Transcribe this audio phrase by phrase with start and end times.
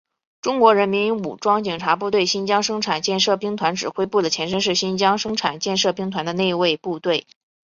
[0.41, 7.27] 中国人民武装警察部队新疆生产建设兵团指挥部的前身是新疆生产建设兵团的内卫部队。